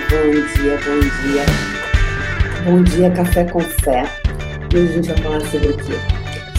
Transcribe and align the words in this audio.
bom 0.00 0.30
dia, 0.30 0.78
bom 0.84 1.00
dia. 1.00 1.44
Bom 2.64 2.82
dia, 2.82 3.10
Café 3.12 3.44
com 3.44 3.60
Fé. 3.60 4.04
E 4.72 4.76
hoje 4.76 4.88
a 4.88 4.92
gente 4.96 5.08
vai 5.08 5.18
falar 5.18 5.40
sobre 5.42 5.68
o 5.68 5.76
quê? 5.76 5.92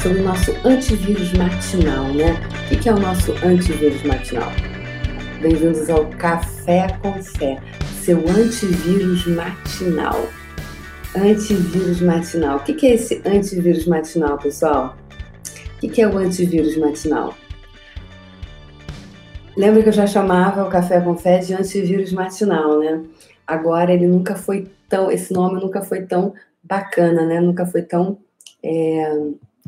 Sobre 0.02 0.20
o 0.20 0.24
nosso 0.24 0.52
antivírus 0.64 1.34
matinal, 1.34 2.06
né? 2.14 2.40
O 2.72 2.78
que 2.78 2.88
é 2.88 2.94
o 2.94 3.00
nosso 3.00 3.34
antivírus 3.46 4.02
matinal? 4.04 4.52
Bem-vindos 5.42 5.90
ao 5.90 6.06
Café 6.12 6.88
com 7.02 7.22
Fé, 7.22 7.60
seu 8.02 8.20
antivírus 8.20 9.26
matinal. 9.28 10.30
Antivírus 11.14 12.00
matinal. 12.00 12.58
O 12.58 12.60
que 12.62 12.88
é 12.88 12.94
esse 12.94 13.22
antivírus 13.26 13.86
matinal, 13.86 14.38
pessoal? 14.38 14.96
O 15.84 15.90
que 15.90 16.02
é 16.02 16.08
o 16.08 16.18
antivírus 16.18 16.78
matinal? 16.78 17.36
Lembra 19.56 19.82
que 19.82 19.90
eu 19.90 19.94
já 19.94 20.06
chamava 20.06 20.66
o 20.66 20.70
Café 20.70 21.00
com 21.00 21.16
Fé 21.16 21.40
de 21.40 21.54
antivírus 21.54 22.12
matinal, 22.12 22.80
né? 22.80 23.06
Agora 23.48 23.94
ele 23.94 24.06
nunca 24.06 24.36
foi 24.36 24.70
tão, 24.90 25.10
esse 25.10 25.32
nome 25.34 25.62
nunca 25.62 25.82
foi 25.82 26.06
tão 26.06 26.34
bacana, 26.62 27.26
né? 27.26 27.40
Nunca 27.40 27.66
foi 27.66 27.82
tão 27.82 28.18
é, 28.62 29.14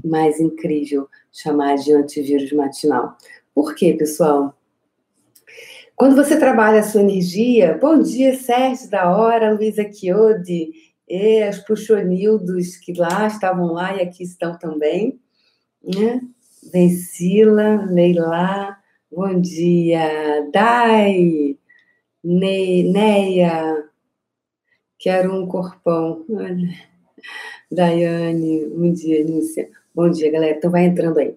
mais 0.03 0.41
incrível 0.41 1.07
chamar 1.31 1.75
de 1.75 1.93
antivírus 1.93 2.51
matinal. 2.51 3.15
Por 3.55 3.75
quê, 3.75 3.93
pessoal? 3.93 4.53
Quando 5.95 6.15
você 6.15 6.37
trabalha 6.37 6.81
a 6.81 6.83
sua 6.83 7.01
energia, 7.01 7.77
bom 7.81 7.99
dia, 7.99 8.37
Sérgio 8.37 8.89
da 8.89 9.15
hora, 9.15 9.53
Luísa 9.53 9.89
Chiodi, 9.91 10.71
e 11.07 11.49
os 11.49 11.59
puxonildos 11.59 12.75
que 12.75 12.91
lá 12.91 13.25
estavam 13.25 13.67
lá 13.67 13.95
e 13.95 14.01
aqui 14.01 14.23
estão 14.23 14.57
também, 14.59 15.17
né? 15.81 16.19
Vencila, 16.73 17.85
Leila, 17.89 18.76
Bom 19.09 19.39
dia, 19.39 20.49
Dai, 20.51 21.57
ne, 22.23 22.83
Neia, 22.83 23.89
quero 24.99 25.33
um 25.33 25.47
corpão. 25.47 26.25
Olha. 26.29 26.87
Daiane, 27.71 28.65
bom 28.67 28.91
dia, 28.91 29.23
Nícia. 29.23 29.69
Bom 29.95 30.09
dia, 30.09 30.31
galera. 30.31 30.57
Então 30.57 30.69
vai 30.69 30.85
entrando 30.85 31.19
aí. 31.19 31.35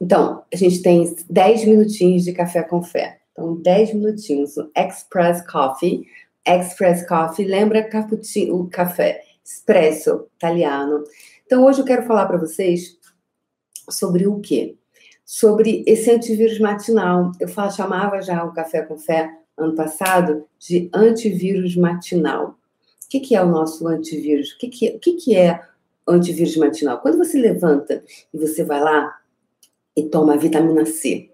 Então, 0.00 0.42
a 0.52 0.56
gente 0.56 0.82
tem 0.82 1.14
10 1.28 1.64
minutinhos 1.66 2.24
de 2.24 2.32
café 2.32 2.62
com 2.62 2.82
fé. 2.82 3.20
Então, 3.32 3.60
10 3.60 3.94
minutinhos. 3.94 4.56
O 4.56 4.70
Express 4.76 5.46
Coffee. 5.46 6.06
Express 6.46 7.06
Coffee, 7.06 7.46
lembra 7.46 7.84
cappuccino, 7.84 8.58
o 8.58 8.70
café 8.70 9.22
espresso 9.44 10.26
italiano. 10.36 11.04
Então, 11.44 11.64
hoje 11.64 11.80
eu 11.80 11.84
quero 11.84 12.06
falar 12.06 12.26
para 12.26 12.38
vocês 12.38 12.98
sobre 13.90 14.26
o 14.26 14.40
quê? 14.40 14.76
Sobre 15.30 15.84
esse 15.86 16.10
antivírus 16.10 16.58
matinal. 16.58 17.30
Eu 17.38 17.46
falo, 17.46 17.70
chamava 17.70 18.20
já 18.20 18.42
o 18.42 18.52
Café 18.52 18.82
com 18.82 18.98
Fé 18.98 19.30
ano 19.56 19.76
passado 19.76 20.44
de 20.58 20.90
antivírus 20.92 21.76
matinal. 21.76 22.58
O 23.04 23.08
que, 23.08 23.20
que 23.20 23.36
é 23.36 23.40
o 23.40 23.48
nosso 23.48 23.86
antivírus? 23.86 24.50
O 24.50 24.58
que, 24.58 24.66
que, 24.66 24.88
o 24.88 24.98
que, 24.98 25.12
que 25.12 25.36
é 25.36 25.62
antivírus 26.04 26.56
matinal? 26.56 26.98
Quando 26.98 27.16
você 27.16 27.38
levanta 27.38 28.02
e 28.34 28.38
você 28.38 28.64
vai 28.64 28.80
lá 28.80 29.20
e 29.96 30.02
toma 30.02 30.36
vitamina 30.36 30.84
C, 30.84 31.30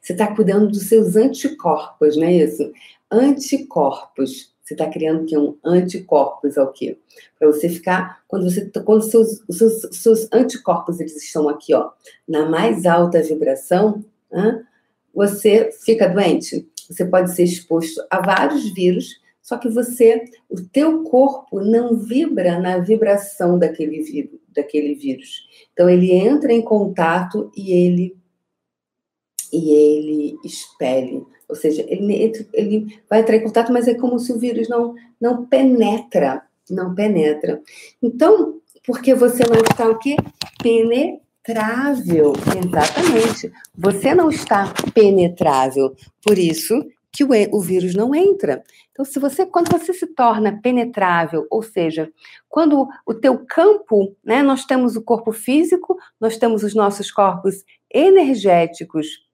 você 0.00 0.14
está 0.14 0.34
cuidando 0.34 0.68
dos 0.68 0.88
seus 0.88 1.14
anticorpos, 1.14 2.16
não 2.16 2.24
é 2.24 2.32
isso? 2.36 2.72
Anticorpos. 3.10 4.55
Você 4.66 4.74
está 4.74 4.90
criando 4.90 5.24
que 5.24 5.38
um 5.38 5.56
anticorpos 5.64 6.58
ao 6.58 6.72
quê? 6.72 6.98
Para 7.38 7.46
você 7.46 7.68
ficar 7.68 8.20
quando 8.26 8.50
você 8.50 8.68
quando 8.84 9.02
seus, 9.02 9.40
seus 9.48 9.80
seus 9.92 10.28
anticorpos 10.32 10.98
eles 10.98 11.14
estão 11.22 11.48
aqui, 11.48 11.72
ó, 11.72 11.92
na 12.26 12.48
mais 12.48 12.84
alta 12.84 13.22
vibração, 13.22 14.04
você 15.14 15.70
fica 15.84 16.08
doente. 16.08 16.68
Você 16.90 17.04
pode 17.04 17.32
ser 17.32 17.44
exposto 17.44 18.04
a 18.10 18.20
vários 18.20 18.68
vírus, 18.74 19.20
só 19.40 19.56
que 19.56 19.68
você, 19.68 20.24
o 20.50 20.60
teu 20.60 21.04
corpo 21.04 21.60
não 21.60 21.96
vibra 21.96 22.58
na 22.58 22.78
vibração 22.78 23.60
daquele 23.60 24.02
vírus, 24.02 24.40
daquele 24.48 24.96
vírus. 24.96 25.46
Então 25.72 25.88
ele 25.88 26.10
entra 26.10 26.52
em 26.52 26.62
contato 26.62 27.52
e 27.56 27.72
ele 27.72 28.16
e 29.52 29.70
ele 29.70 30.36
expele 30.44 31.24
ou 31.48 31.54
seja, 31.54 31.84
ele, 31.88 32.32
ele 32.52 33.00
vai 33.08 33.20
entrar 33.20 33.36
em 33.36 33.42
contato, 33.42 33.72
mas 33.72 33.86
é 33.86 33.94
como 33.94 34.18
se 34.18 34.32
o 34.32 34.38
vírus 34.38 34.68
não, 34.68 34.94
não 35.20 35.46
penetra, 35.46 36.42
não 36.68 36.94
penetra. 36.94 37.60
Então, 38.02 38.60
porque 38.84 39.14
você 39.14 39.44
não 39.44 39.60
está 39.60 39.88
o 39.88 39.98
quê? 39.98 40.16
Penetrável, 40.62 42.32
exatamente. 42.32 43.52
Você 43.76 44.14
não 44.14 44.30
está 44.30 44.72
penetrável, 44.92 45.94
por 46.24 46.36
isso 46.38 46.84
que 47.12 47.24
o, 47.24 47.28
o 47.52 47.60
vírus 47.60 47.94
não 47.94 48.14
entra. 48.14 48.62
Então, 48.90 49.04
se 49.04 49.18
você, 49.18 49.46
quando 49.46 49.70
você 49.70 49.92
se 49.92 50.06
torna 50.06 50.60
penetrável, 50.62 51.46
ou 51.50 51.62
seja, 51.62 52.10
quando 52.48 52.88
o 53.06 53.14
teu 53.14 53.38
campo, 53.46 54.14
né, 54.24 54.42
nós 54.42 54.64
temos 54.64 54.96
o 54.96 55.02
corpo 55.02 55.32
físico, 55.32 55.96
nós 56.20 56.36
temos 56.36 56.62
os 56.62 56.74
nossos 56.74 57.10
corpos 57.10 57.64
energéticos 57.92 59.25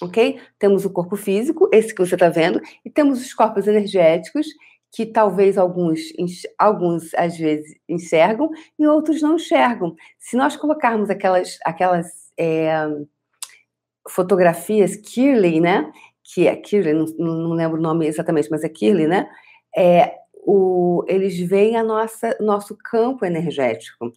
ok? 0.00 0.40
Temos 0.58 0.84
o 0.84 0.90
corpo 0.90 1.16
físico, 1.16 1.68
esse 1.72 1.94
que 1.94 2.04
você 2.04 2.14
está 2.14 2.28
vendo, 2.28 2.60
e 2.84 2.90
temos 2.90 3.20
os 3.20 3.34
corpos 3.34 3.66
energéticos, 3.66 4.46
que 4.92 5.06
talvez 5.06 5.56
alguns, 5.56 6.00
alguns 6.58 7.14
às 7.14 7.36
vezes 7.36 7.76
enxergam 7.88 8.50
e 8.78 8.86
outros 8.86 9.22
não 9.22 9.36
enxergam. 9.36 9.94
Se 10.18 10.36
nós 10.36 10.56
colocarmos 10.56 11.08
aquelas, 11.10 11.58
aquelas 11.64 12.30
é, 12.36 12.88
fotografias 14.08 14.96
Kirley, 14.96 15.60
né? 15.60 15.90
Que 16.24 16.48
é 16.48 16.56
Kirley, 16.56 16.94
não, 16.94 17.06
não, 17.18 17.52
lembro 17.52 17.78
o 17.78 17.82
nome 17.82 18.06
exatamente, 18.06 18.50
mas 18.50 18.64
é 18.64 18.68
Kirley, 18.68 19.06
né? 19.06 19.30
É, 19.76 20.14
o, 20.44 21.04
eles 21.06 21.38
veem 21.38 21.76
a 21.76 21.84
nossa 21.84 22.36
nosso 22.40 22.76
campo 22.76 23.24
energético. 23.24 24.12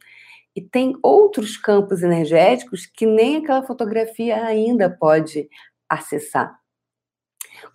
E 0.56 0.62
tem 0.62 0.96
outros 1.02 1.58
campos 1.58 2.04
energéticos 2.04 2.86
que 2.86 3.06
nem 3.06 3.38
aquela 3.38 3.64
fotografia 3.64 4.44
ainda 4.44 4.90
pode 4.90 5.50
acessar. 5.90 6.60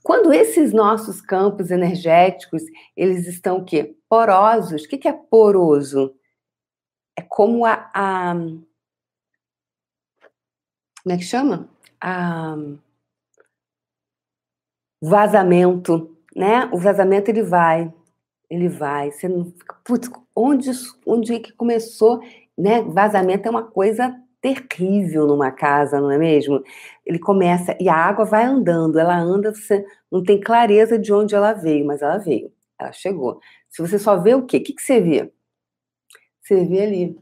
Quando 0.02 0.32
esses 0.32 0.72
nossos 0.72 1.20
campos 1.20 1.70
energéticos, 1.70 2.62
eles 2.96 3.26
estão 3.26 3.58
o 3.58 3.64
quê? 3.64 3.96
Porosos. 4.08 4.84
O 4.84 4.88
que 4.88 5.08
é 5.08 5.12
poroso? 5.12 6.14
É 7.16 7.22
como 7.22 7.64
a, 7.64 7.90
a 7.94 8.34
como 11.02 11.14
é 11.14 11.16
que 11.16 11.24
chama? 11.24 11.68
A 12.00 12.56
vazamento, 15.00 16.16
né? 16.34 16.66
O 16.72 16.78
vazamento 16.78 17.30
ele 17.30 17.42
vai, 17.42 17.92
ele 18.50 18.68
vai. 18.68 19.10
Você 19.10 19.28
não 19.28 19.46
fica, 19.46 19.74
putz, 19.84 20.10
onde, 20.34 20.70
onde 21.06 21.34
é 21.34 21.40
que 21.40 21.52
começou, 21.52 22.20
né? 22.56 22.82
Vazamento 22.82 23.46
é 23.46 23.50
uma 23.50 23.62
coisa 23.62 24.20
terrível 24.40 25.26
numa 25.26 25.50
casa, 25.50 26.00
não 26.00 26.10
é 26.10 26.18
mesmo? 26.18 26.62
Ele 27.04 27.18
começa 27.18 27.76
e 27.80 27.88
a 27.88 27.94
água 27.94 28.24
vai 28.24 28.44
andando, 28.44 28.98
ela 28.98 29.16
anda, 29.16 29.54
você 29.54 29.84
não 30.10 30.22
tem 30.22 30.40
clareza 30.40 30.98
de 30.98 31.12
onde 31.12 31.34
ela 31.34 31.52
veio, 31.52 31.86
mas 31.86 32.02
ela 32.02 32.18
veio, 32.18 32.52
ela 32.78 32.92
chegou. 32.92 33.40
Se 33.68 33.82
você 33.82 33.98
só 33.98 34.16
vê 34.16 34.34
o 34.34 34.46
quê? 34.46 34.58
O 34.58 34.62
que, 34.62 34.72
que 34.74 34.82
você 34.82 35.00
vê? 35.00 35.32
Você 36.42 36.64
vê 36.64 36.82
ali 36.82 37.18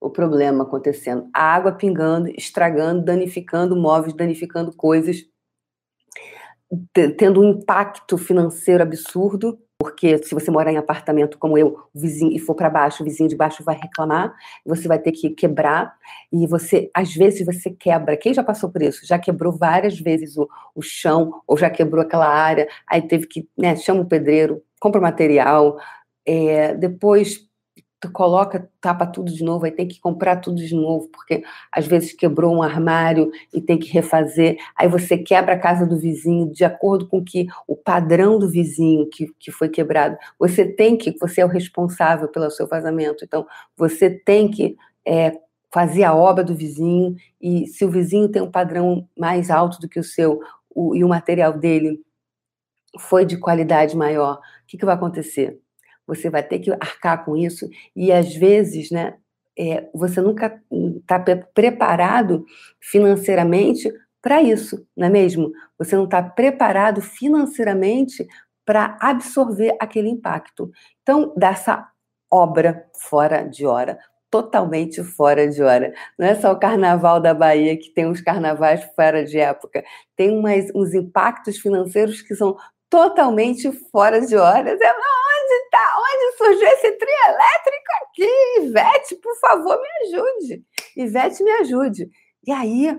o 0.00 0.10
problema 0.10 0.64
acontecendo, 0.64 1.28
a 1.34 1.54
água 1.54 1.72
pingando, 1.72 2.28
estragando, 2.30 3.04
danificando 3.04 3.76
móveis, 3.76 4.14
danificando 4.14 4.74
coisas, 4.74 5.24
tendo 7.16 7.40
um 7.40 7.50
impacto 7.50 8.18
financeiro 8.18 8.82
absurdo, 8.82 9.58
porque 9.86 10.18
se 10.18 10.34
você 10.34 10.50
morar 10.50 10.72
em 10.72 10.76
apartamento 10.76 11.38
como 11.38 11.56
eu, 11.56 11.78
o 11.94 12.00
vizinho 12.00 12.32
e 12.32 12.40
for 12.40 12.56
para 12.56 12.68
baixo, 12.68 13.04
o 13.04 13.06
vizinho 13.06 13.28
de 13.28 13.36
baixo 13.36 13.62
vai 13.62 13.76
reclamar, 13.76 14.34
você 14.64 14.88
vai 14.88 14.98
ter 14.98 15.12
que 15.12 15.30
quebrar 15.30 15.94
e 16.32 16.44
você, 16.44 16.90
às 16.92 17.14
vezes 17.14 17.46
você 17.46 17.70
quebra. 17.70 18.16
Quem 18.16 18.34
já 18.34 18.42
passou 18.42 18.68
por 18.68 18.82
isso? 18.82 19.06
Já 19.06 19.16
quebrou 19.16 19.52
várias 19.52 19.96
vezes 19.96 20.36
o, 20.36 20.48
o 20.74 20.82
chão 20.82 21.40
ou 21.46 21.56
já 21.56 21.70
quebrou 21.70 22.02
aquela 22.02 22.26
área, 22.26 22.66
aí 22.84 23.00
teve 23.00 23.28
que, 23.28 23.48
né, 23.56 23.76
chama 23.76 24.00
o 24.00 24.08
pedreiro, 24.08 24.60
compra 24.80 25.00
material, 25.00 25.78
é, 26.26 26.74
depois 26.74 27.45
tu 28.06 28.12
coloca, 28.12 28.70
tapa 28.80 29.06
tudo 29.06 29.32
de 29.32 29.42
novo, 29.42 29.64
aí 29.64 29.72
tem 29.72 29.86
que 29.86 30.00
comprar 30.00 30.36
tudo 30.36 30.56
de 30.56 30.74
novo, 30.74 31.08
porque 31.08 31.42
às 31.72 31.86
vezes 31.86 32.12
quebrou 32.12 32.54
um 32.54 32.62
armário 32.62 33.30
e 33.52 33.60
tem 33.60 33.78
que 33.78 33.90
refazer, 33.90 34.56
aí 34.76 34.88
você 34.88 35.18
quebra 35.18 35.54
a 35.54 35.58
casa 35.58 35.84
do 35.84 35.98
vizinho 35.98 36.50
de 36.52 36.64
acordo 36.64 37.08
com 37.08 37.22
que 37.22 37.46
o 37.66 37.76
padrão 37.76 38.38
do 38.38 38.48
vizinho 38.48 39.08
que, 39.08 39.26
que 39.38 39.50
foi 39.50 39.68
quebrado. 39.68 40.16
Você 40.38 40.64
tem 40.64 40.96
que, 40.96 41.16
você 41.18 41.40
é 41.40 41.44
o 41.44 41.48
responsável 41.48 42.28
pelo 42.28 42.50
seu 42.50 42.66
vazamento, 42.66 43.24
então 43.24 43.46
você 43.76 44.08
tem 44.10 44.48
que 44.48 44.76
é, 45.04 45.32
fazer 45.72 46.04
a 46.04 46.14
obra 46.14 46.44
do 46.44 46.54
vizinho, 46.54 47.16
e 47.40 47.66
se 47.66 47.84
o 47.84 47.90
vizinho 47.90 48.28
tem 48.28 48.42
um 48.42 48.50
padrão 48.50 49.08
mais 49.18 49.50
alto 49.50 49.80
do 49.80 49.88
que 49.88 49.98
o 49.98 50.04
seu, 50.04 50.40
o, 50.70 50.94
e 50.94 51.02
o 51.02 51.08
material 51.08 51.52
dele 51.52 52.00
foi 52.98 53.24
de 53.26 53.36
qualidade 53.36 53.96
maior, 53.96 54.36
o 54.36 54.66
que, 54.66 54.78
que 54.78 54.86
vai 54.86 54.94
acontecer? 54.94 55.60
Você 56.06 56.30
vai 56.30 56.42
ter 56.42 56.58
que 56.58 56.70
arcar 56.72 57.24
com 57.24 57.36
isso, 57.36 57.68
e 57.94 58.12
às 58.12 58.34
vezes, 58.34 58.90
né, 58.90 59.14
é, 59.58 59.88
você 59.94 60.20
nunca 60.20 60.60
está 61.00 61.18
preparado 61.54 62.44
financeiramente 62.80 63.90
para 64.20 64.42
isso, 64.42 64.86
não 64.96 65.06
é 65.06 65.10
mesmo? 65.10 65.52
Você 65.78 65.96
não 65.96 66.04
está 66.04 66.22
preparado 66.22 67.00
financeiramente 67.00 68.26
para 68.64 68.98
absorver 69.00 69.76
aquele 69.80 70.08
impacto. 70.08 70.70
Então, 71.02 71.32
dessa 71.36 71.88
obra 72.30 72.84
fora 72.92 73.42
de 73.42 73.64
hora, 73.64 73.98
totalmente 74.28 75.02
fora 75.02 75.48
de 75.48 75.62
hora. 75.62 75.94
Não 76.18 76.26
é 76.26 76.34
só 76.34 76.52
o 76.52 76.58
carnaval 76.58 77.20
da 77.20 77.32
Bahia 77.32 77.78
que 77.78 77.90
tem 77.90 78.06
uns 78.06 78.20
carnavais 78.20 78.84
fora 78.96 79.24
de 79.24 79.38
época, 79.38 79.84
tem 80.16 80.36
umas, 80.36 80.66
uns 80.74 80.92
impactos 80.92 81.58
financeiros 81.58 82.20
que 82.20 82.34
são 82.34 82.56
totalmente 82.90 83.70
fora 83.90 84.20
de 84.20 84.36
horas. 84.36 84.80
É 84.80 84.90
onde 84.92 85.54
está? 85.64 85.85
Onde 86.08 86.36
surgiu 86.36 86.68
esse 86.68 86.92
trio 86.92 87.14
elétrico 87.26 87.92
aqui? 88.02 88.60
Ivete, 88.60 89.16
por 89.16 89.36
favor, 89.40 89.78
me 89.80 90.16
ajude. 90.16 90.64
Ivete, 90.96 91.42
me 91.42 91.50
ajude. 91.50 92.10
E 92.46 92.52
aí 92.52 92.96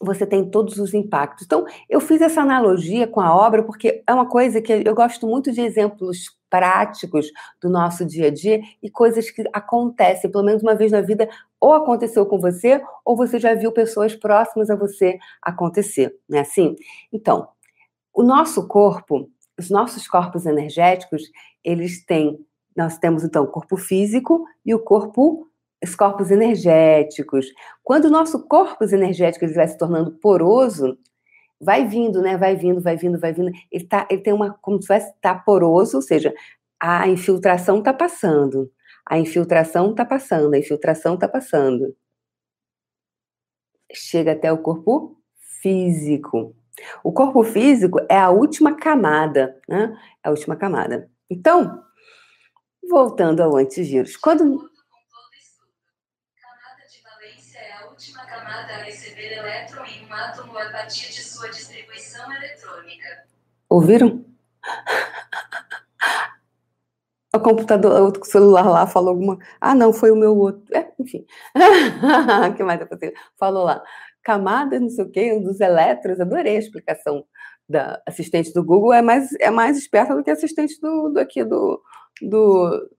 você 0.00 0.26
tem 0.26 0.50
todos 0.50 0.78
os 0.78 0.92
impactos. 0.92 1.46
Então, 1.46 1.64
eu 1.88 2.00
fiz 2.00 2.20
essa 2.20 2.42
analogia 2.42 3.06
com 3.06 3.20
a 3.20 3.34
obra 3.34 3.62
porque 3.62 4.02
é 4.06 4.12
uma 4.12 4.28
coisa 4.28 4.60
que 4.60 4.82
eu 4.84 4.94
gosto 4.94 5.26
muito 5.26 5.50
de 5.50 5.60
exemplos 5.60 6.36
práticos 6.50 7.26
do 7.60 7.68
nosso 7.68 8.04
dia 8.04 8.28
a 8.28 8.30
dia 8.30 8.60
e 8.82 8.90
coisas 8.90 9.30
que 9.30 9.42
acontecem, 9.52 10.30
pelo 10.30 10.44
menos 10.44 10.62
uma 10.62 10.74
vez 10.74 10.92
na 10.92 11.00
vida, 11.00 11.28
ou 11.58 11.72
aconteceu 11.72 12.24
com 12.26 12.38
você, 12.38 12.80
ou 13.04 13.16
você 13.16 13.38
já 13.38 13.54
viu 13.54 13.72
pessoas 13.72 14.14
próximas 14.14 14.70
a 14.70 14.76
você 14.76 15.18
acontecer, 15.42 16.14
não 16.28 16.38
é 16.38 16.42
assim? 16.42 16.76
Então, 17.12 17.48
o 18.12 18.22
nosso 18.22 18.68
corpo, 18.68 19.28
os 19.58 19.68
nossos 19.70 20.06
corpos 20.06 20.46
energéticos, 20.46 21.22
eles 21.64 22.04
têm, 22.04 22.38
nós 22.76 22.98
temos 22.98 23.24
então 23.24 23.44
o 23.44 23.48
corpo 23.48 23.76
físico 23.76 24.44
e 24.64 24.74
o 24.74 24.78
corpo 24.78 25.48
os 25.82 25.94
corpos 25.94 26.30
energéticos. 26.30 27.46
Quando 27.82 28.06
o 28.06 28.10
nosso 28.10 28.46
corpo 28.48 28.84
energético 28.84 29.44
ele 29.44 29.52
vai 29.52 29.68
se 29.68 29.76
tornando 29.76 30.12
poroso, 30.12 30.98
vai 31.60 31.86
vindo, 31.86 32.22
né? 32.22 32.36
Vai 32.36 32.56
vindo, 32.56 32.80
vai 32.80 32.96
vindo, 32.96 33.18
vai 33.20 33.32
vindo. 33.32 33.50
Ele, 33.70 33.86
tá, 33.86 34.06
ele 34.10 34.22
tem 34.22 34.32
uma, 34.32 34.54
como 34.60 34.80
se 34.80 34.88
fosse 34.88 35.12
tá 35.20 35.34
poroso, 35.34 35.96
ou 35.98 36.02
seja, 36.02 36.34
a 36.80 37.08
infiltração 37.08 37.78
está 37.78 37.92
passando. 37.92 38.70
A 39.06 39.18
infiltração 39.18 39.90
está 39.90 40.04
passando, 40.04 40.54
a 40.54 40.58
infiltração 40.58 41.14
está 41.14 41.28
passando. 41.28 41.94
Chega 43.92 44.32
até 44.32 44.50
o 44.52 44.58
corpo 44.58 45.18
físico. 45.60 46.56
O 47.04 47.12
corpo 47.12 47.44
físico 47.44 48.00
é 48.08 48.18
a 48.18 48.30
última 48.30 48.74
camada, 48.74 49.60
né? 49.68 49.96
É 50.24 50.28
a 50.28 50.30
última 50.30 50.56
camada. 50.56 51.08
Então, 51.30 51.84
voltando 52.88 53.42
ao 53.42 53.56
antivírus, 53.56 54.16
quando 54.16 54.70
última 57.94 58.26
camada 58.26 58.74
a 58.74 58.78
receber 58.78 59.32
elétron 59.38 59.84
em 59.84 60.04
um 60.04 60.12
átomo 60.12 60.58
a 60.58 60.68
partir 60.70 61.12
de 61.12 61.22
sua 61.22 61.48
distribuição 61.48 62.32
eletrônica. 62.34 63.24
Ouviram? 63.68 64.24
O 67.34 67.40
computador, 67.40 68.12
o 68.16 68.24
celular 68.24 68.64
lá 68.64 68.86
falou 68.86 69.10
alguma. 69.10 69.36
Ah, 69.60 69.74
não, 69.74 69.92
foi 69.92 70.12
o 70.12 70.16
meu 70.16 70.38
outro. 70.38 70.62
É, 70.72 70.92
enfim. 71.00 71.26
O 72.48 72.54
que 72.54 72.62
mais 72.62 72.80
é 72.80 72.84
possível? 72.84 73.12
Falou 73.36 73.64
lá. 73.64 73.82
Camada, 74.22 74.78
não 74.78 74.88
sei 74.88 75.04
o 75.04 75.10
quê, 75.10 75.40
dos 75.40 75.60
elétrons. 75.60 76.20
Adorei 76.20 76.54
a 76.54 76.60
explicação 76.60 77.26
da 77.68 78.02
assistente 78.06 78.52
do 78.52 78.64
Google. 78.64 78.92
É 78.92 79.02
mais, 79.02 79.32
é 79.40 79.50
mais 79.50 79.76
esperta 79.76 80.14
do 80.14 80.22
que 80.22 80.30
assistente 80.30 80.80
do, 80.80 81.10
do 81.10 81.20
aqui 81.20 81.44
do, 81.44 81.82
do, 82.22 82.90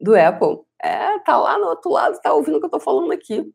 do 0.00 0.14
Apple. 0.14 0.60
É, 0.80 1.18
tá 1.20 1.36
lá 1.36 1.58
no 1.58 1.66
outro 1.66 1.90
lado, 1.90 2.20
tá 2.20 2.32
ouvindo 2.32 2.56
o 2.56 2.60
que 2.60 2.66
eu 2.66 2.70
tô 2.70 2.80
falando 2.80 3.12
aqui. 3.12 3.52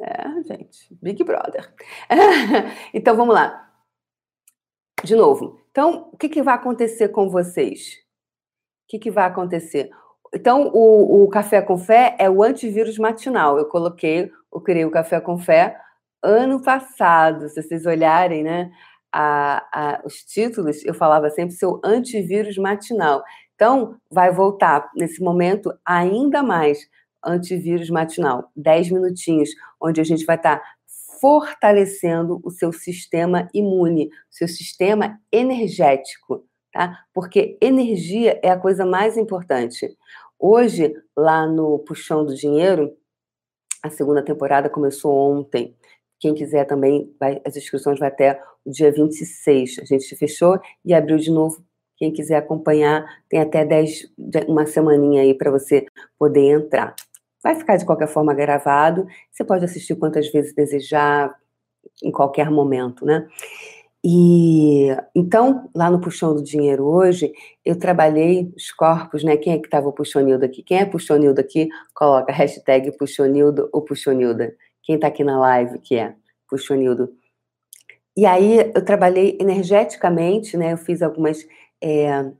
É, 0.00 0.42
gente, 0.42 0.88
Big 1.00 1.22
Brother. 1.22 1.72
então 2.92 3.16
vamos 3.16 3.34
lá. 3.34 3.72
De 5.02 5.14
novo. 5.14 5.60
Então, 5.70 6.08
o 6.12 6.16
que, 6.16 6.28
que 6.28 6.42
vai 6.42 6.54
acontecer 6.54 7.08
com 7.08 7.28
vocês? 7.28 7.94
O 8.84 8.88
que, 8.88 8.98
que 8.98 9.10
vai 9.10 9.24
acontecer? 9.26 9.90
Então, 10.34 10.70
o, 10.74 11.24
o 11.24 11.28
café 11.28 11.62
com 11.62 11.78
fé 11.78 12.16
é 12.18 12.28
o 12.28 12.42
antivírus 12.42 12.98
matinal. 12.98 13.56
Eu 13.58 13.66
coloquei, 13.66 14.32
eu 14.52 14.60
criei 14.60 14.84
o 14.84 14.90
café 14.90 15.20
com 15.20 15.38
fé 15.38 15.80
ano 16.24 16.62
passado. 16.62 17.48
Se 17.48 17.62
vocês 17.62 17.84
olharem, 17.84 18.42
né? 18.42 18.72
A, 19.12 19.64
a, 19.72 20.02
os 20.04 20.24
títulos, 20.24 20.84
eu 20.84 20.94
falava 20.94 21.30
sempre 21.30 21.54
seu 21.54 21.80
antivírus 21.84 22.56
matinal. 22.56 23.22
Então, 23.54 23.96
vai 24.10 24.32
voltar 24.32 24.90
nesse 24.96 25.22
momento 25.22 25.72
ainda 25.84 26.42
mais 26.42 26.78
antivírus 27.24 27.88
matinal, 27.88 28.50
10 28.56 28.90
minutinhos, 28.90 29.50
onde 29.80 30.00
a 30.00 30.04
gente 30.04 30.24
vai 30.24 30.36
estar 30.36 30.58
tá 30.58 30.64
fortalecendo 31.20 32.40
o 32.42 32.50
seu 32.50 32.72
sistema 32.72 33.48
imune, 33.54 34.10
seu 34.28 34.48
sistema 34.48 35.18
energético, 35.32 36.44
tá? 36.72 37.04
Porque 37.14 37.56
energia 37.62 38.38
é 38.42 38.50
a 38.50 38.58
coisa 38.58 38.84
mais 38.84 39.16
importante. 39.16 39.96
Hoje, 40.38 40.92
lá 41.16 41.46
no 41.46 41.78
Puxão 41.78 42.26
do 42.26 42.34
Dinheiro, 42.34 42.94
a 43.82 43.88
segunda 43.90 44.22
temporada 44.22 44.68
começou 44.68 45.14
ontem. 45.14 45.76
Quem 46.24 46.32
quiser 46.32 46.64
também, 46.64 47.14
vai, 47.20 47.38
as 47.44 47.54
inscrições 47.54 47.98
vai 47.98 48.08
até 48.08 48.40
o 48.64 48.70
dia 48.70 48.90
26. 48.90 49.80
A 49.82 49.84
gente 49.84 50.16
fechou 50.16 50.58
e 50.82 50.94
abriu 50.94 51.18
de 51.18 51.30
novo 51.30 51.62
quem 51.98 52.10
quiser 52.10 52.36
acompanhar, 52.36 53.04
tem 53.28 53.42
até 53.42 53.62
10, 53.62 54.10
uma 54.48 54.64
semaninha 54.64 55.20
aí 55.20 55.34
para 55.34 55.50
você 55.50 55.84
poder 56.18 56.48
entrar. 56.48 56.94
Vai 57.42 57.54
ficar 57.56 57.76
de 57.76 57.84
qualquer 57.84 58.08
forma 58.08 58.32
gravado. 58.32 59.06
Você 59.30 59.44
pode 59.44 59.66
assistir 59.66 59.96
quantas 59.96 60.32
vezes 60.32 60.54
desejar, 60.54 61.38
em 62.02 62.10
qualquer 62.10 62.50
momento, 62.50 63.04
né? 63.04 63.28
E 64.02 64.88
então, 65.14 65.70
lá 65.76 65.90
no 65.90 66.00
Puxão 66.00 66.34
do 66.34 66.42
Dinheiro 66.42 66.86
hoje, 66.86 67.34
eu 67.62 67.78
trabalhei 67.78 68.50
os 68.56 68.72
corpos, 68.72 69.22
né? 69.22 69.36
Quem 69.36 69.52
é 69.52 69.58
que 69.58 69.66
estava 69.66 69.90
o 69.90 69.92
Puxonildo 69.92 70.42
aqui? 70.46 70.62
Quem 70.62 70.78
é 70.78 70.86
Puxonildo 70.86 71.38
aqui? 71.38 71.68
Coloca 71.94 72.32
hashtag 72.32 72.96
Puxonildo 72.96 73.68
ou 73.70 73.82
Puxonilda. 73.82 74.54
Quem 74.84 74.96
está 74.96 75.08
aqui 75.08 75.24
na 75.24 75.38
live 75.38 75.78
que 75.78 75.96
é 75.96 76.14
Puxonildo. 76.48 77.12
E 78.16 78.26
aí 78.26 78.70
eu 78.74 78.84
trabalhei 78.84 79.36
energeticamente, 79.40 80.56
né? 80.56 80.72
Eu 80.72 80.78
fiz 80.78 81.02
algumas 81.02 81.44
é, 81.82 82.32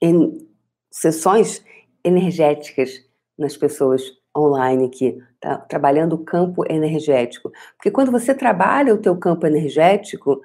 em, 0.00 0.48
sessões 0.90 1.62
energéticas 2.02 3.04
nas 3.38 3.56
pessoas 3.56 4.02
online 4.36 4.86
aqui, 4.86 5.18
tá? 5.40 5.58
trabalhando 5.58 6.14
o 6.14 6.24
campo 6.24 6.64
energético. 6.70 7.50
Porque 7.76 7.90
quando 7.90 8.10
você 8.10 8.34
trabalha 8.34 8.94
o 8.94 9.00
teu 9.00 9.16
campo 9.18 9.46
energético, 9.46 10.40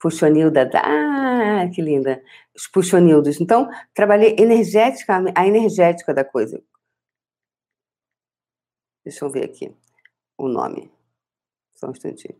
puxonilda, 0.00 0.70
ah, 0.74 1.68
que 1.74 1.80
linda, 1.82 2.22
os 2.54 2.66
puxonildos. 2.66 3.40
Então, 3.40 3.68
trabalhei 3.94 4.36
energética, 4.38 5.22
a 5.34 5.46
energética 5.46 6.12
da 6.12 6.24
coisa. 6.24 6.62
Deixa 9.06 9.24
eu 9.24 9.30
ver 9.30 9.44
aqui 9.44 9.72
o 10.36 10.48
nome. 10.48 10.90
Só 11.76 11.86
um 11.86 11.92
instantinho. 11.92 12.36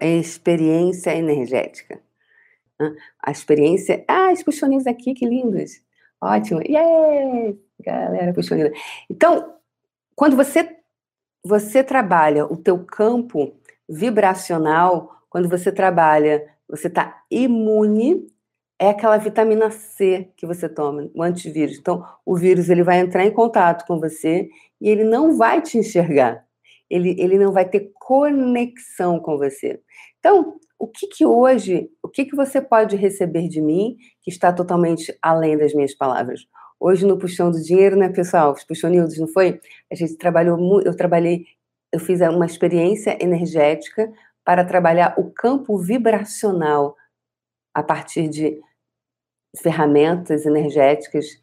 experiência 0.00 1.16
energética. 1.16 2.00
A 3.20 3.32
experiência. 3.32 4.04
Ah, 4.06 4.30
os 4.32 4.44
puxoninhos 4.44 4.86
aqui, 4.86 5.14
que 5.14 5.26
lindos! 5.26 5.82
Ótimo! 6.20 6.62
Yeah! 6.62 7.56
Galera, 7.80 8.32
puxonina. 8.32 8.70
Então, 9.10 9.56
quando 10.14 10.36
você, 10.36 10.78
você 11.44 11.82
trabalha 11.82 12.46
o 12.46 12.56
teu 12.56 12.84
campo 12.84 13.58
vibracional, 13.88 15.19
quando 15.30 15.48
você 15.48 15.72
trabalha, 15.72 16.46
você 16.68 16.88
está 16.88 17.22
imune, 17.30 18.26
é 18.78 18.90
aquela 18.90 19.16
vitamina 19.16 19.70
C 19.70 20.28
que 20.36 20.46
você 20.46 20.68
toma, 20.68 21.08
o 21.14 21.22
antivírus. 21.22 21.78
Então, 21.78 22.04
o 22.26 22.36
vírus 22.36 22.68
ele 22.68 22.82
vai 22.82 22.98
entrar 22.98 23.24
em 23.24 23.32
contato 23.32 23.86
com 23.86 23.98
você 23.98 24.50
e 24.80 24.90
ele 24.90 25.04
não 25.04 25.38
vai 25.38 25.62
te 25.62 25.78
enxergar 25.78 26.44
ele, 26.90 27.14
ele 27.18 27.38
não 27.38 27.52
vai 27.52 27.66
ter 27.66 27.92
conexão 27.94 29.20
com 29.20 29.38
você. 29.38 29.80
Então, 30.18 30.56
o 30.78 30.88
que 30.88 31.06
que 31.06 31.24
hoje, 31.24 31.88
o 32.02 32.08
que 32.08 32.24
que 32.24 32.34
você 32.34 32.60
pode 32.60 32.96
receber 32.96 33.48
de 33.48 33.60
mim 33.60 33.96
que 34.22 34.30
está 34.30 34.52
totalmente 34.52 35.16
além 35.22 35.56
das 35.56 35.72
minhas 35.72 35.94
palavras? 35.94 36.40
Hoje 36.80 37.06
no 37.06 37.18
Puxão 37.18 37.50
do 37.50 37.62
Dinheiro, 37.62 37.96
né, 37.96 38.08
pessoal? 38.08 38.52
Os 38.52 38.64
Puxonildos, 38.64 39.18
não 39.18 39.28
foi? 39.28 39.60
A 39.90 39.94
gente 39.94 40.16
trabalhou, 40.16 40.82
eu 40.82 40.96
trabalhei, 40.96 41.44
eu 41.92 42.00
fiz 42.00 42.20
uma 42.20 42.46
experiência 42.46 43.16
energética 43.22 44.10
para 44.50 44.64
trabalhar 44.64 45.14
o 45.16 45.30
campo 45.30 45.78
vibracional 45.78 46.96
a 47.72 47.84
partir 47.84 48.28
de 48.28 48.60
ferramentas 49.62 50.44
energéticas 50.44 51.40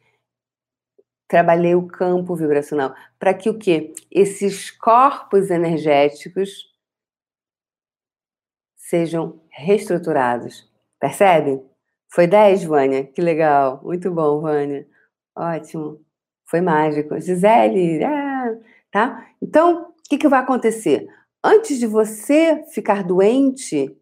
trabalhei 1.26 1.74
o 1.74 1.88
campo 1.88 2.36
vibracional 2.36 2.94
para 3.18 3.34
que 3.34 3.50
o 3.50 3.58
quê? 3.58 3.94
Esses 4.12 4.72
corpos 4.72 5.50
energéticos 5.50 6.70
sejam 8.76 9.42
reestruturados. 9.52 10.70
Percebe? 11.00 11.64
Foi 12.10 12.28
10, 12.28 12.66
Vânia? 12.66 13.06
Que 13.06 13.22
legal. 13.22 13.80
Muito 13.86 14.12
bom, 14.12 14.42
Vânia. 14.42 14.86
Ótimo. 15.34 16.06
Foi 16.46 16.60
mágico. 16.60 17.18
Gisele, 17.22 18.04
ah, 18.04 18.54
tá? 18.92 19.30
Então, 19.42 19.92
o 19.92 20.10
que, 20.10 20.18
que 20.18 20.28
vai 20.28 20.42
acontecer? 20.42 21.08
Antes 21.44 21.80
de 21.80 21.88
você 21.88 22.64
ficar 22.74 23.04
doente, 23.04 23.96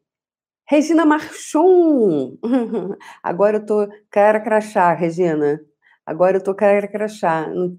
Regina 0.67 1.05
Marchon. 1.05 2.37
Agora 3.21 3.57
eu 3.57 3.65
tô 3.65 3.87
cara 4.09 4.39
crachá, 4.39 4.93
Regina. 4.93 5.61
Agora 6.05 6.37
eu 6.37 6.43
tô 6.43 6.55
cara 6.55 6.87
crachá. 6.87 7.47
Eu 7.51 7.77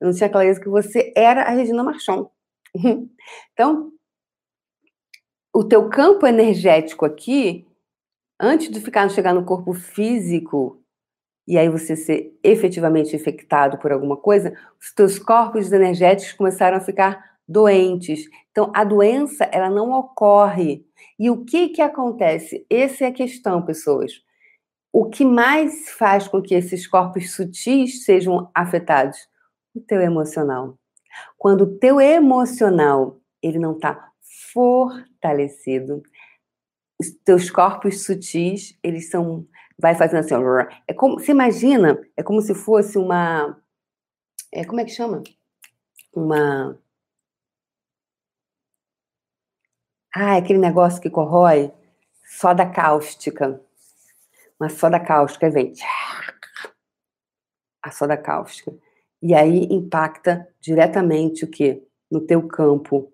não 0.00 0.12
tinha 0.12 0.28
clareza 0.28 0.60
que 0.60 0.68
você 0.68 1.12
era 1.16 1.42
a 1.42 1.50
Regina 1.50 1.82
Marchon. 1.82 2.30
Então, 3.52 3.92
o 5.54 5.62
teu 5.62 5.88
campo 5.88 6.26
energético 6.26 7.04
aqui, 7.04 7.64
antes 8.40 8.68
de 8.68 8.80
ficar 8.80 9.08
chegar 9.08 9.32
no 9.32 9.44
corpo 9.44 9.72
físico 9.72 10.82
e 11.46 11.58
aí 11.58 11.68
você 11.68 11.94
ser 11.94 12.36
efetivamente 12.42 13.14
infectado 13.14 13.78
por 13.78 13.92
alguma 13.92 14.16
coisa, 14.16 14.56
os 14.80 14.92
teus 14.92 15.18
corpos 15.18 15.70
energéticos 15.70 16.32
começaram 16.32 16.78
a 16.78 16.80
ficar 16.80 17.33
doentes. 17.46 18.24
Então, 18.50 18.70
a 18.74 18.84
doença, 18.84 19.44
ela 19.52 19.70
não 19.70 19.92
ocorre. 19.92 20.86
E 21.18 21.30
o 21.30 21.44
que 21.44 21.68
que 21.68 21.82
acontece? 21.82 22.66
Essa 22.68 23.04
é 23.04 23.08
a 23.08 23.12
questão, 23.12 23.64
pessoas. 23.64 24.22
O 24.92 25.10
que 25.10 25.24
mais 25.24 25.90
faz 25.90 26.28
com 26.28 26.40
que 26.40 26.54
esses 26.54 26.86
corpos 26.86 27.34
sutis 27.34 28.04
sejam 28.04 28.50
afetados? 28.54 29.18
O 29.74 29.80
teu 29.80 30.00
emocional. 30.00 30.78
Quando 31.36 31.62
o 31.62 31.78
teu 31.78 32.00
emocional, 32.00 33.20
ele 33.42 33.58
não 33.58 33.72
está 33.72 34.10
fortalecido, 34.52 36.02
os 36.98 37.10
teus 37.24 37.50
corpos 37.50 38.04
sutis, 38.04 38.78
eles 38.82 39.10
são 39.10 39.46
vai 39.76 39.96
fazendo 39.96 40.20
assim, 40.20 40.34
é 40.86 40.94
como, 40.94 41.18
você 41.18 41.32
imagina, 41.32 42.00
é 42.16 42.22
como 42.22 42.40
se 42.40 42.54
fosse 42.54 42.96
uma 42.96 43.60
é 44.52 44.64
como 44.64 44.80
é 44.80 44.84
que 44.84 44.92
chama? 44.92 45.22
Uma 46.14 46.78
Ah, 50.16 50.36
aquele 50.36 50.60
negócio 50.60 51.02
que 51.02 51.10
corrói 51.10 51.72
soda 52.24 52.64
cáustica. 52.64 53.60
Uma 54.60 54.68
soda 54.68 55.00
cáustica 55.00 55.50
vem 55.50 55.72
a 57.82 57.90
soda 57.90 58.16
cáustica. 58.16 58.72
E 59.20 59.34
aí 59.34 59.64
impacta 59.64 60.48
diretamente 60.60 61.44
o 61.44 61.50
que? 61.50 61.82
No 62.08 62.20
teu 62.20 62.46
campo. 62.46 63.12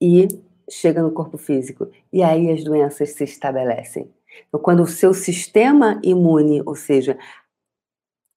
E 0.00 0.28
chega 0.70 1.02
no 1.02 1.12
corpo 1.12 1.36
físico. 1.36 1.90
E 2.10 2.22
aí 2.22 2.50
as 2.50 2.64
doenças 2.64 3.10
se 3.10 3.24
estabelecem. 3.24 4.10
Então, 4.48 4.60
quando 4.60 4.82
o 4.82 4.86
seu 4.86 5.12
sistema 5.12 6.00
imune, 6.02 6.62
ou 6.64 6.74
seja, 6.74 7.18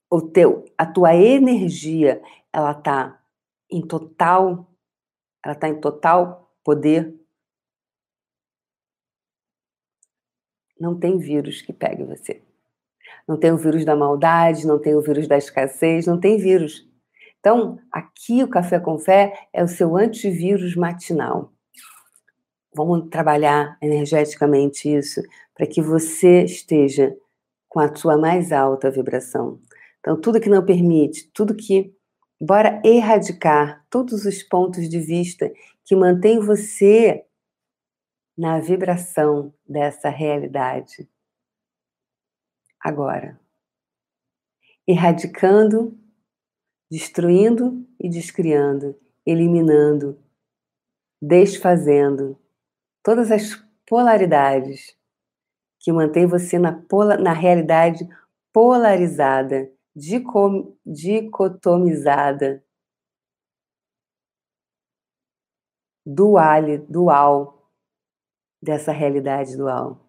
o 0.09 0.21
teu, 0.21 0.65
a 0.77 0.85
tua 0.85 1.15
energia, 1.15 2.21
ela 2.51 2.71
está 2.71 3.17
em 3.69 3.81
total 3.81 4.67
ela 5.43 5.53
está 5.53 5.67
em 5.67 5.79
total 5.79 6.51
poder. 6.63 7.15
Não 10.79 10.97
tem 10.97 11.17
vírus 11.17 11.61
que 11.61 11.73
pegue 11.73 12.03
você. 12.03 12.41
Não 13.27 13.37
tem 13.37 13.51
o 13.51 13.57
vírus 13.57 13.85
da 13.85 13.95
maldade, 13.95 14.65
não 14.65 14.79
tem 14.79 14.95
o 14.95 15.01
vírus 15.01 15.27
da 15.27 15.37
escassez, 15.37 16.05
não 16.05 16.19
tem 16.19 16.37
vírus. 16.37 16.87
Então, 17.39 17.79
aqui 17.91 18.43
o 18.43 18.49
Café 18.49 18.79
com 18.79 18.97
Fé 18.97 19.47
é 19.51 19.63
o 19.63 19.67
seu 19.67 19.97
antivírus 19.97 20.75
matinal. 20.75 21.51
Vamos 22.73 23.09
trabalhar 23.09 23.77
energeticamente 23.81 24.87
isso 24.87 25.21
para 25.55 25.67
que 25.67 25.81
você 25.81 26.43
esteja 26.43 27.15
com 27.67 27.79
a 27.79 27.93
sua 27.95 28.17
mais 28.17 28.51
alta 28.51 28.91
vibração. 28.91 29.59
Então, 29.99 30.19
tudo 30.19 30.39
que 30.39 30.49
não 30.49 30.65
permite, 30.65 31.29
tudo 31.33 31.55
que 31.55 31.93
Bora 32.43 32.81
erradicar 32.83 33.85
todos 33.87 34.25
os 34.25 34.41
pontos 34.41 34.89
de 34.89 34.99
vista 34.99 35.53
que 35.85 35.95
mantêm 35.95 36.39
você 36.39 37.23
na 38.35 38.59
vibração 38.59 39.53
dessa 39.63 40.09
realidade. 40.09 41.07
Agora, 42.79 43.39
erradicando, 44.87 45.95
destruindo 46.89 47.87
e 47.99 48.09
descriando, 48.09 48.99
eliminando, 49.23 50.19
desfazendo 51.21 52.41
todas 53.03 53.29
as 53.29 53.53
polaridades 53.85 54.97
que 55.79 55.91
mantêm 55.93 56.25
você 56.25 56.57
na, 56.57 56.73
pola, 56.73 57.17
na 57.17 57.33
realidade 57.33 58.09
polarizada 58.51 59.71
dicotomizada, 59.95 62.63
dual, 66.05 66.77
dual 66.89 67.71
dessa 68.61 68.91
realidade 68.91 69.57
dual. 69.57 69.99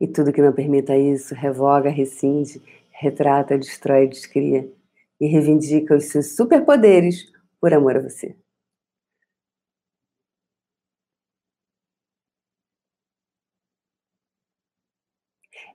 E 0.00 0.06
tudo 0.06 0.32
que 0.32 0.40
não 0.40 0.52
permita 0.52 0.96
isso, 0.96 1.34
revoga, 1.34 1.90
rescinde, 1.90 2.62
retrata, 2.90 3.58
destrói, 3.58 4.08
descria 4.08 4.72
e 5.20 5.26
reivindica 5.26 5.96
os 5.96 6.04
seus 6.04 6.36
superpoderes 6.36 7.30
por 7.60 7.74
amor 7.74 7.96
a 7.96 8.02
você. 8.02 8.36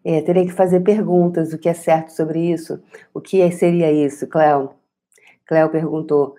É, 0.05 0.21
terei 0.21 0.45
que 0.45 0.51
fazer 0.51 0.81
perguntas, 0.81 1.53
o 1.53 1.57
que 1.57 1.69
é 1.69 1.73
certo 1.73 2.09
sobre 2.09 2.51
isso? 2.51 2.81
O 3.13 3.21
que 3.21 3.49
seria 3.51 3.91
isso, 3.91 4.27
Cléo? 4.27 4.73
Cléo 5.45 5.69
perguntou, 5.69 6.35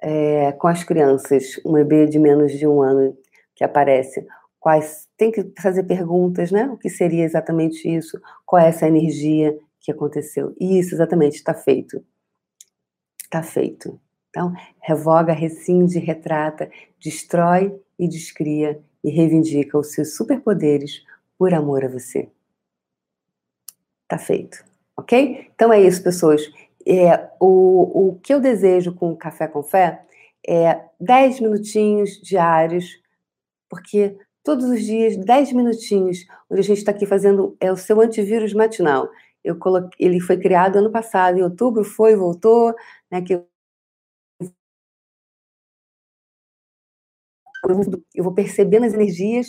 é, 0.00 0.52
com 0.52 0.68
as 0.68 0.84
crianças, 0.84 1.60
um 1.64 1.72
bebê 1.72 2.06
de 2.06 2.18
menos 2.18 2.52
de 2.52 2.66
um 2.66 2.80
ano 2.80 3.16
que 3.56 3.64
aparece, 3.64 4.24
quais 4.60 5.08
tem 5.16 5.32
que 5.32 5.52
fazer 5.60 5.82
perguntas, 5.84 6.52
né? 6.52 6.66
O 6.66 6.76
que 6.76 6.88
seria 6.88 7.24
exatamente 7.24 7.88
isso? 7.88 8.20
Qual 8.46 8.62
é 8.62 8.68
essa 8.68 8.86
energia 8.86 9.58
que 9.80 9.90
aconteceu? 9.90 10.54
Isso, 10.60 10.94
exatamente, 10.94 11.36
está 11.36 11.54
feito. 11.54 12.04
Está 13.24 13.42
feito. 13.42 14.00
Então, 14.30 14.52
revoga, 14.80 15.32
rescinde, 15.32 15.98
retrata, 15.98 16.70
destrói 17.02 17.74
e 17.98 18.08
descria 18.08 18.80
e 19.02 19.10
reivindica 19.10 19.78
os 19.78 19.92
seus 19.92 20.14
superpoderes 20.14 21.02
por 21.36 21.52
amor 21.54 21.84
a 21.84 21.88
você. 21.88 22.28
Tá 24.08 24.18
feito, 24.18 24.64
ok? 24.96 25.50
Então 25.54 25.72
é 25.72 25.80
isso, 25.82 26.02
pessoas. 26.02 26.42
É, 26.86 27.28
o, 27.38 28.08
o 28.08 28.20
que 28.20 28.32
eu 28.32 28.40
desejo 28.40 28.94
com 28.94 29.12
o 29.12 29.16
Café 29.16 29.46
com 29.46 29.62
Fé 29.62 30.02
é 30.46 30.80
10 30.98 31.40
minutinhos 31.40 32.20
diários, 32.22 32.86
porque 33.68 34.16
todos 34.42 34.64
os 34.66 34.82
dias, 34.82 35.16
10 35.16 35.52
minutinhos, 35.52 36.26
onde 36.50 36.60
a 36.60 36.64
gente 36.64 36.78
está 36.78 36.92
aqui 36.92 37.06
fazendo 37.06 37.56
é 37.60 37.70
o 37.70 37.76
seu 37.76 38.00
antivírus 38.00 38.54
matinal. 38.54 39.10
Eu 39.44 39.58
coloquei, 39.58 40.06
ele 40.06 40.20
foi 40.20 40.38
criado 40.38 40.76
ano 40.78 40.90
passado, 40.90 41.38
em 41.38 41.42
outubro 41.42 41.84
foi, 41.84 42.16
voltou, 42.16 42.74
né? 43.10 43.22
Que 43.22 43.34
eu 48.14 48.24
vou 48.24 48.32
percebendo 48.34 48.86
as 48.86 48.94
energias 48.94 49.48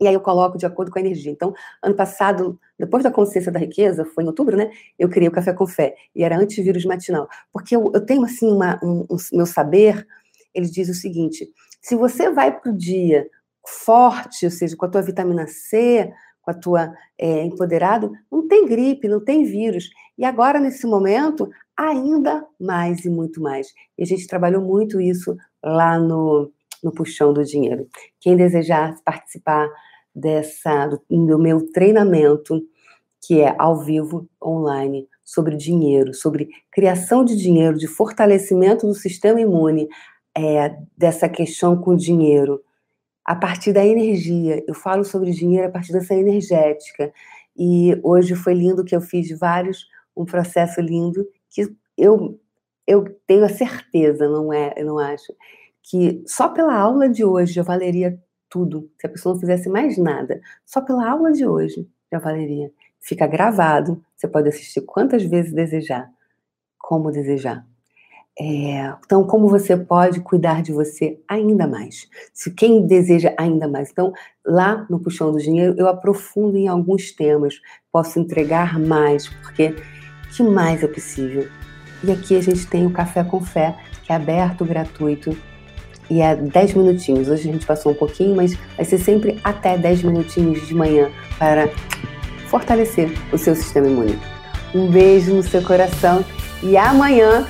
e 0.00 0.06
aí 0.06 0.14
eu 0.14 0.20
coloco 0.20 0.58
de 0.58 0.66
acordo 0.66 0.90
com 0.90 0.98
a 0.98 1.02
energia. 1.02 1.32
Então, 1.32 1.54
ano 1.82 1.94
passado, 1.94 2.58
depois 2.78 3.02
da 3.02 3.10
consciência 3.10 3.50
da 3.50 3.58
riqueza, 3.58 4.04
foi 4.04 4.24
em 4.24 4.26
outubro, 4.26 4.56
né? 4.56 4.70
Eu 4.98 5.08
criei 5.08 5.28
o 5.28 5.32
Café 5.32 5.52
com 5.52 5.66
Fé, 5.66 5.94
e 6.14 6.22
era 6.22 6.36
antivírus 6.36 6.84
matinal. 6.84 7.28
Porque 7.52 7.74
eu, 7.74 7.90
eu 7.94 8.04
tenho, 8.04 8.24
assim, 8.24 8.50
uma, 8.50 8.78
um, 8.82 9.06
um, 9.10 9.16
meu 9.32 9.46
saber, 9.46 10.06
ele 10.54 10.68
diz 10.68 10.88
o 10.88 10.94
seguinte, 10.94 11.48
se 11.80 11.96
você 11.96 12.30
vai 12.30 12.58
para 12.58 12.70
o 12.70 12.76
dia 12.76 13.26
forte, 13.66 14.44
ou 14.44 14.50
seja, 14.50 14.76
com 14.76 14.86
a 14.86 14.88
tua 14.88 15.02
vitamina 15.02 15.46
C, 15.46 16.12
com 16.42 16.50
a 16.50 16.54
tua 16.54 16.94
é, 17.18 17.42
empoderado, 17.44 18.12
não 18.30 18.46
tem 18.46 18.66
gripe, 18.66 19.08
não 19.08 19.24
tem 19.24 19.44
vírus. 19.44 19.90
E 20.16 20.24
agora, 20.24 20.60
nesse 20.60 20.86
momento, 20.86 21.50
ainda 21.76 22.46
mais 22.60 23.04
e 23.04 23.10
muito 23.10 23.40
mais. 23.40 23.68
E 23.98 24.02
a 24.02 24.06
gente 24.06 24.26
trabalhou 24.26 24.62
muito 24.62 25.00
isso 25.00 25.36
lá 25.62 25.98
no 25.98 26.52
no 26.86 26.92
Puxão 26.92 27.32
do 27.32 27.44
Dinheiro. 27.44 27.88
Quem 28.20 28.36
desejar 28.36 28.94
participar 29.04 29.68
dessa 30.14 30.86
do, 30.86 31.02
do 31.10 31.38
meu 31.38 31.70
treinamento, 31.72 32.62
que 33.26 33.40
é 33.40 33.54
ao 33.58 33.82
vivo, 33.82 34.28
online, 34.42 35.08
sobre 35.24 35.56
dinheiro, 35.56 36.14
sobre 36.14 36.48
criação 36.70 37.24
de 37.24 37.36
dinheiro, 37.36 37.76
de 37.76 37.88
fortalecimento 37.88 38.86
do 38.86 38.94
sistema 38.94 39.40
imune, 39.40 39.88
é, 40.36 40.76
dessa 40.96 41.28
questão 41.28 41.76
com 41.76 41.96
dinheiro, 41.96 42.62
a 43.24 43.34
partir 43.34 43.72
da 43.72 43.84
energia. 43.84 44.62
Eu 44.68 44.74
falo 44.74 45.04
sobre 45.04 45.32
dinheiro 45.32 45.66
a 45.66 45.70
partir 45.70 45.92
dessa 45.92 46.14
energética. 46.14 47.12
E 47.56 47.98
hoje 48.04 48.36
foi 48.36 48.54
lindo 48.54 48.84
que 48.84 48.94
eu 48.94 49.00
fiz 49.00 49.36
vários, 49.36 49.86
um 50.16 50.24
processo 50.24 50.80
lindo 50.80 51.26
que 51.50 51.68
eu 51.98 52.38
eu 52.86 53.04
tenho 53.26 53.44
a 53.44 53.48
certeza, 53.48 54.28
não 54.28 54.52
é, 54.52 54.72
eu 54.76 54.86
não 54.86 54.98
acho, 54.98 55.34
que 55.88 56.22
só 56.26 56.48
pela 56.48 56.74
aula 56.74 57.08
de 57.08 57.24
hoje 57.24 57.52
já 57.52 57.62
valeria 57.62 58.20
tudo. 58.48 58.90
Se 59.00 59.06
a 59.06 59.10
pessoa 59.10 59.34
não 59.34 59.40
fizesse 59.40 59.68
mais 59.68 59.96
nada, 59.96 60.40
só 60.64 60.80
pela 60.80 61.08
aula 61.08 61.30
de 61.30 61.46
hoje, 61.46 61.88
já 62.12 62.18
valeria. 62.18 62.72
Fica 63.00 63.26
gravado, 63.26 64.02
você 64.16 64.26
pode 64.26 64.48
assistir 64.48 64.80
quantas 64.80 65.22
vezes 65.22 65.52
desejar, 65.52 66.10
como 66.76 67.12
desejar. 67.12 67.64
É, 68.38 68.92
então, 69.04 69.24
como 69.24 69.48
você 69.48 69.76
pode 69.76 70.20
cuidar 70.20 70.60
de 70.60 70.72
você 70.72 71.18
ainda 71.26 71.66
mais? 71.66 72.08
Se 72.34 72.50
quem 72.50 72.84
deseja 72.86 73.32
ainda 73.38 73.68
mais. 73.68 73.90
Então, 73.90 74.12
lá 74.44 74.86
no 74.90 74.98
Puxão 74.98 75.32
do 75.32 75.38
Dinheiro, 75.38 75.74
eu 75.78 75.88
aprofundo 75.88 76.56
em 76.56 76.68
alguns 76.68 77.12
temas, 77.12 77.60
posso 77.92 78.18
entregar 78.18 78.78
mais, 78.78 79.28
porque 79.28 79.74
que 80.36 80.42
mais 80.42 80.82
é 80.82 80.88
possível? 80.88 81.48
E 82.04 82.10
aqui 82.10 82.36
a 82.36 82.42
gente 82.42 82.66
tem 82.66 82.84
o 82.86 82.92
Café 82.92 83.24
com 83.24 83.40
Fé, 83.40 83.74
que 84.02 84.12
é 84.12 84.16
aberto, 84.16 84.64
gratuito, 84.64 85.34
e 86.10 86.20
é 86.20 86.34
10 86.34 86.74
minutinhos. 86.74 87.28
Hoje 87.28 87.48
a 87.48 87.52
gente 87.52 87.66
passou 87.66 87.92
um 87.92 87.94
pouquinho, 87.94 88.34
mas 88.36 88.56
vai 88.76 88.84
ser 88.84 88.98
sempre 88.98 89.38
até 89.42 89.76
10 89.76 90.02
minutinhos 90.02 90.66
de 90.66 90.74
manhã 90.74 91.10
para 91.38 91.68
fortalecer 92.48 93.12
o 93.32 93.38
seu 93.38 93.54
sistema 93.54 93.86
imune. 93.86 94.18
Um 94.74 94.88
beijo 94.88 95.34
no 95.34 95.42
seu 95.42 95.62
coração 95.62 96.24
e 96.62 96.76
amanhã 96.76 97.46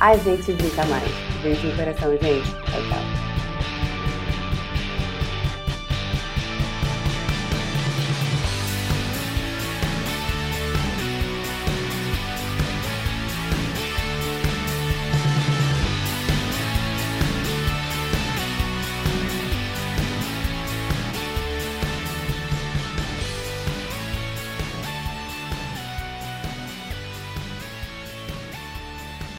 a 0.00 0.16
gente 0.16 0.52
brinca 0.52 0.84
mais. 0.86 1.10
Beijo 1.42 1.66
no 1.66 1.76
coração, 1.76 2.10
gente. 2.12 2.50
Tchau, 2.50 2.82
tchau. 2.88 3.25